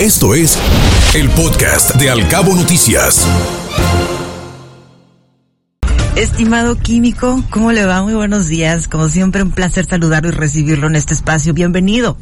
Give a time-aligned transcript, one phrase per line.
[0.00, 0.58] Esto es
[1.14, 3.26] el podcast de Alcabo Noticias.
[6.14, 8.02] Estimado químico, ¿cómo le va?
[8.02, 8.88] Muy buenos días.
[8.88, 11.54] Como siempre, un placer saludarlo y recibirlo en este espacio.
[11.54, 12.18] Bienvenido.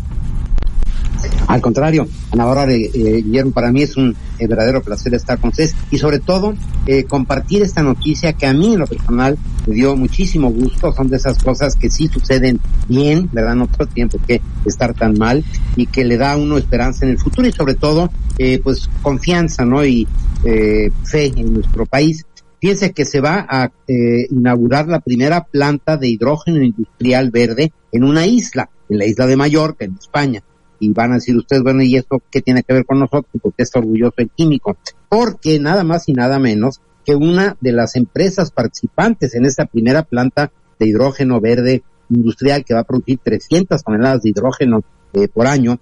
[1.48, 5.50] Al contrario, Ana Bárbara eh, Guillermo, para mí es un eh, verdadero placer estar con
[5.50, 6.54] ustedes y sobre todo
[6.86, 9.36] eh, compartir esta noticia que a mí en lo personal
[9.66, 10.92] me dio muchísimo gusto.
[10.92, 13.54] Son de esas cosas que sí suceden bien, ¿verdad?
[13.54, 15.44] No todo tiempo que estar tan mal
[15.76, 18.88] y que le da a uno esperanza en el futuro y sobre todo, eh, pues
[19.02, 19.84] confianza, ¿no?
[19.84, 20.06] Y
[20.44, 22.24] eh, fe en nuestro país.
[22.60, 28.04] Fíjense que se va a eh, inaugurar la primera planta de hidrógeno industrial verde en
[28.04, 30.42] una isla, en la isla de Mallorca, en España
[30.84, 33.40] y van a decir ustedes, bueno, ¿y esto qué tiene que ver con nosotros?
[33.42, 34.76] Porque está orgulloso el químico.
[35.08, 40.02] Porque nada más y nada menos que una de las empresas participantes en esta primera
[40.02, 44.82] planta de hidrógeno verde industrial que va a producir 300 toneladas de hidrógeno
[45.12, 45.78] eh, por año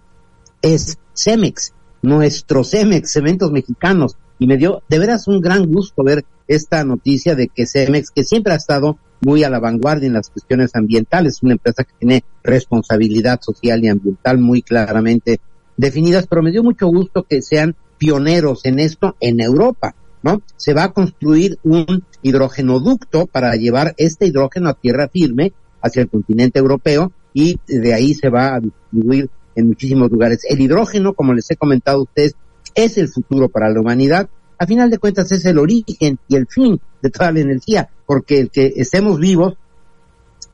[0.61, 1.73] es Cemex,
[2.03, 4.17] nuestro Cemex, Cementos Mexicanos.
[4.39, 8.25] Y me dio de veras un gran gusto ver esta noticia de que Cemex, que
[8.25, 11.93] siempre ha estado muy a la vanguardia en las cuestiones ambientales, es una empresa que
[11.99, 15.41] tiene responsabilidad social y ambiental muy claramente
[15.77, 20.43] definidas, pero me dio mucho gusto que sean pioneros en esto en Europa, ¿no?
[20.57, 26.09] Se va a construir un hidrogenoducto para llevar este hidrógeno a tierra firme hacia el
[26.09, 30.45] continente europeo y de ahí se va a distribuir en muchísimos lugares.
[30.49, 32.35] El hidrógeno, como les he comentado a ustedes,
[32.75, 34.29] es el futuro para la humanidad.
[34.59, 38.39] A final de cuentas es el origen y el fin de toda la energía, porque
[38.39, 39.55] el que estemos vivos,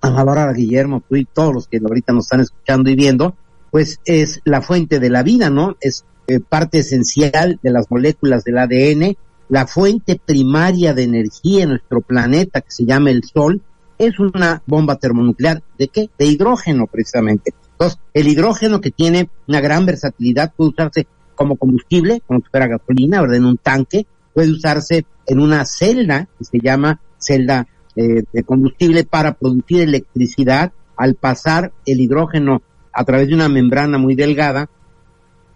[0.01, 3.37] ahora Guillermo, tú y todos los que ahorita nos están escuchando y viendo,
[3.71, 5.77] pues es la fuente de la vida, ¿no?
[5.81, 9.17] Es eh, parte esencial de las moléculas del ADN,
[9.49, 13.63] la fuente primaria de energía en nuestro planeta que se llama el Sol,
[13.99, 15.63] es una bomba termonuclear.
[15.79, 16.11] ¿De qué?
[16.19, 17.53] De hidrógeno, precisamente.
[17.73, 22.67] Entonces, el hidrógeno que tiene una gran versatilidad puede usarse como combustible, como si fuera
[22.67, 23.37] gasolina, ¿verdad?
[23.37, 29.05] En un tanque, puede usarse en una celda que se llama celda eh, de combustible
[29.05, 34.69] para producir electricidad al pasar el hidrógeno a través de una membrana muy delgada,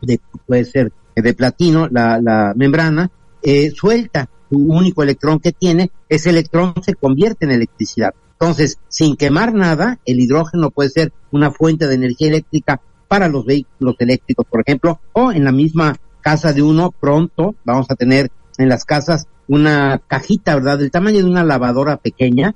[0.00, 3.10] de, puede ser de platino, la, la membrana,
[3.42, 8.14] eh, suelta su único electrón que tiene, ese electrón se convierte en electricidad.
[8.32, 13.44] Entonces, sin quemar nada, el hidrógeno puede ser una fuente de energía eléctrica para los
[13.44, 18.30] vehículos eléctricos, por ejemplo, o en la misma casa de uno, pronto vamos a tener
[18.58, 20.78] en las casas una cajita, ¿verdad?
[20.78, 22.54] Del tamaño de una lavadora pequeña,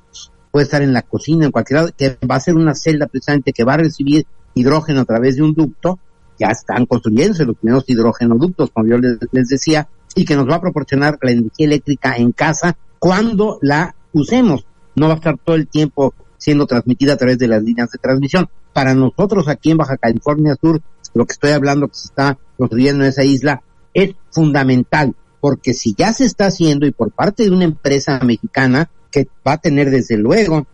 [0.50, 3.53] puede estar en la cocina, en cualquier lado, que va a ser una celda precisamente
[3.53, 5.98] que va a recibir hidrógeno a través de un ducto,
[6.38, 10.56] ya están construyéndose los primeros hidrogenoductos, como yo les, les decía, y que nos va
[10.56, 14.66] a proporcionar la energía eléctrica en casa cuando la usemos.
[14.97, 17.99] No va a estar todo el tiempo siendo transmitida a través de las líneas de
[17.99, 18.49] transmisión.
[18.72, 20.81] Para nosotros aquí en Baja California Sur,
[21.15, 23.62] lo que estoy hablando que se está construyendo en esa isla
[23.93, 28.91] es fundamental, porque si ya se está haciendo y por parte de una empresa mexicana
[29.10, 30.66] que va a tener desde luego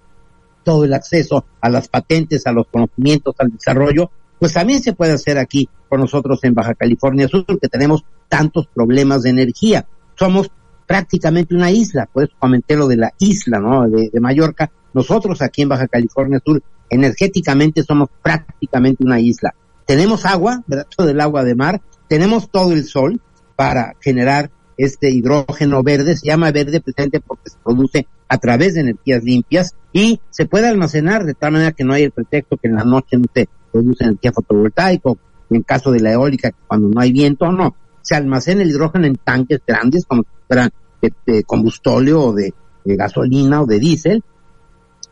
[0.64, 5.12] todo el acceso a las patentes, a los conocimientos, al desarrollo, pues también se puede
[5.12, 9.86] hacer aquí con nosotros en Baja California Sur, que tenemos tantos problemas de energía.
[10.18, 10.50] Somos
[10.86, 13.86] prácticamente una isla, por eso comenté lo de la isla, ¿no?
[13.86, 14.70] De, Mallorca.
[14.94, 19.54] Nosotros aquí en Baja California Sur, energéticamente somos prácticamente una isla.
[19.84, 20.86] Tenemos agua, ¿verdad?
[20.96, 23.20] Todo agua de mar, tenemos todo el sol
[23.54, 28.80] para generar este hidrógeno verde, se llama verde precisamente porque se produce a través de
[28.80, 32.68] energías limpias y se puede almacenar de tal manera que no hay el pretexto que
[32.68, 35.10] en la noche no se produce energía fotovoltaica,
[35.50, 37.76] en caso de la eólica, cuando no hay viento, no.
[38.02, 40.70] Se almacena el hidrógeno en tanques grandes, como fueran
[41.00, 42.54] de, de combustóleo o de,
[42.84, 44.24] gasolina o de diésel,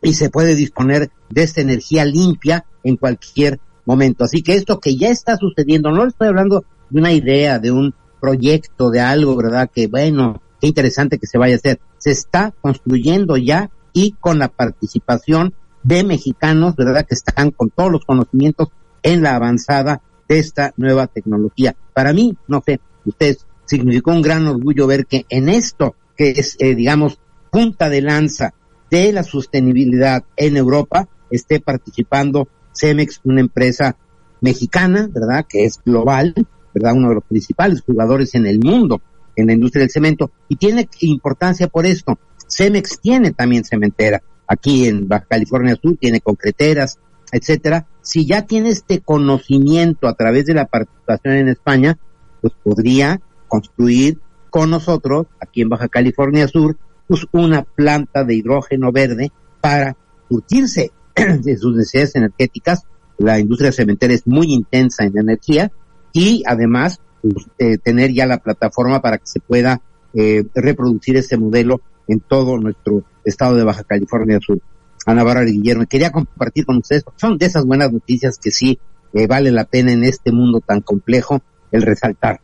[0.03, 4.25] y se puede disponer de esta energía limpia en cualquier momento.
[4.25, 7.95] Así que esto que ya está sucediendo, no estoy hablando de una idea, de un
[8.21, 9.71] proyecto, de algo, ¿verdad?
[9.73, 11.81] Que bueno, qué interesante que se vaya a hacer.
[11.99, 17.07] Se está construyendo ya y con la participación de mexicanos, ¿verdad?
[17.07, 18.69] Que están con todos los conocimientos
[19.03, 21.75] en la avanzada de esta nueva tecnología.
[21.95, 26.57] Para mí, no sé, ustedes, significó un gran orgullo ver que en esto, que es,
[26.59, 27.19] eh, digamos,
[27.51, 28.53] punta de lanza
[28.91, 33.97] de la sostenibilidad en Europa, esté participando Cemex, una empresa
[34.41, 35.47] mexicana, ¿verdad?
[35.49, 36.35] Que es global,
[36.75, 36.95] ¿verdad?
[36.95, 39.01] Uno de los principales jugadores en el mundo
[39.37, 42.19] en la industria del cemento y tiene importancia por esto.
[42.49, 46.99] Cemex tiene también cementera aquí en Baja California Sur, tiene concreteras,
[47.31, 47.87] etcétera.
[48.03, 51.99] Si ya tiene este conocimiento a través de la participación en España,
[52.41, 54.19] pues podría construir
[54.51, 56.77] con nosotros aquí en Baja California Sur
[57.07, 59.97] pues una planta de hidrógeno verde para
[60.29, 62.85] surtirse de sus necesidades energéticas.
[63.19, 65.73] La industria cementera es muy intensa en energía
[66.13, 69.81] y además pues, eh, tener ya la plataforma para que se pueda
[70.15, 74.61] eh, reproducir ese modelo en todo nuestro estado de Baja California Sur.
[75.07, 78.79] Ana Bárbara Guillermo, quería compartir con ustedes, son de esas buenas noticias que sí
[79.15, 81.43] eh, vale la pena en este mundo tan complejo
[81.73, 82.41] el resaltar.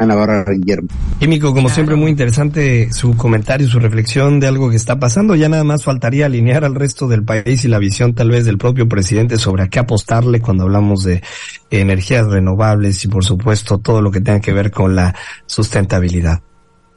[0.00, 0.88] Ana Bárbara Guillermo.
[1.18, 5.34] Químico, como siempre, muy interesante su comentario, su reflexión de algo que está pasando.
[5.34, 8.56] Ya nada más faltaría alinear al resto del país y la visión tal vez del
[8.56, 11.22] propio presidente sobre a qué apostarle cuando hablamos de
[11.70, 16.40] energías renovables y por supuesto todo lo que tenga que ver con la sustentabilidad.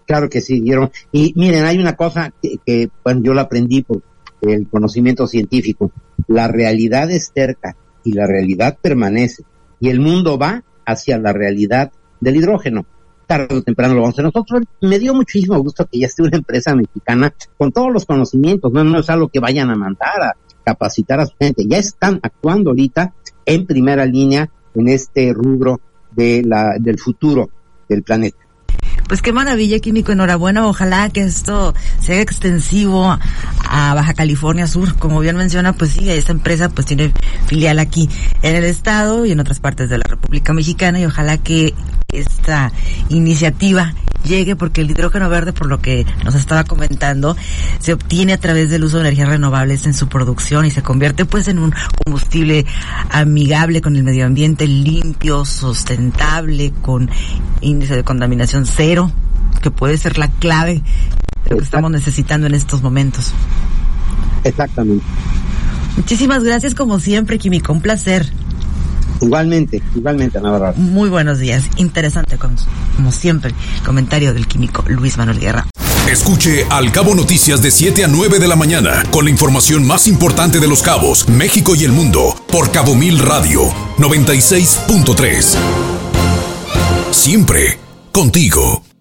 [0.07, 0.89] Claro que sí, Guillermo.
[1.11, 4.01] Y miren, hay una cosa que, que bueno, yo la aprendí por
[4.41, 5.91] el conocimiento científico.
[6.27, 7.75] La realidad es cerca
[8.05, 9.43] y la realidad permanece.
[9.81, 12.85] Y el mundo va hacia la realidad del hidrógeno.
[13.27, 14.63] Tarde o temprano lo vamos a hacer nosotros.
[14.81, 18.71] Me dio muchísimo gusto que ya esté una empresa mexicana con todos los conocimientos.
[18.71, 21.65] No, no es algo que vayan a mandar a capacitar a su gente.
[21.67, 23.13] Ya están actuando ahorita
[23.45, 25.79] en primera línea en este rubro
[26.11, 27.49] de la, del futuro
[27.87, 28.37] del planeta.
[29.07, 30.11] Pues qué maravilla, Químico.
[30.11, 30.67] Enhorabuena.
[30.67, 33.17] Ojalá que esto sea extensivo
[33.67, 34.95] a Baja California Sur.
[34.95, 37.13] Como bien menciona, pues sí, esta empresa pues tiene
[37.47, 38.09] filial aquí
[38.41, 41.73] en el estado y en otras partes de la República Mexicana y ojalá que
[42.09, 42.71] esta
[43.09, 47.35] iniciativa llegue porque el hidrógeno verde, por lo que nos estaba comentando,
[47.79, 51.25] se obtiene a través del uso de energías renovables en su producción y se convierte
[51.25, 51.73] pues en un
[52.05, 52.65] combustible
[53.09, 57.09] amigable con el medio ambiente, limpio, sustentable, con
[57.61, 58.92] índice de contaminación cero,
[59.61, 60.83] que puede ser la clave
[61.45, 63.31] de lo que estamos necesitando en estos momentos.
[64.43, 65.05] Exactamente.
[65.97, 68.31] Muchísimas gracias como siempre, Químico, un placer.
[69.21, 70.73] Igualmente, igualmente, Ana Bárbara.
[70.75, 71.63] Muy buenos días.
[71.77, 72.55] Interesante, como,
[72.95, 75.67] como siempre, el comentario del químico Luis Manuel Guerra.
[76.09, 80.07] Escuche Al Cabo Noticias de 7 a 9 de la mañana con la información más
[80.07, 83.61] importante de los cabos, México y el mundo por Cabo Mil Radio
[83.97, 85.55] 96.3.
[87.11, 87.82] Siempre
[88.13, 88.92] contigo.